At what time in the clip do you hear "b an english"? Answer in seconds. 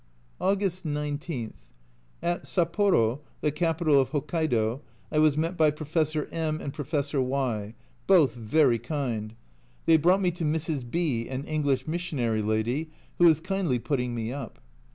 10.89-11.85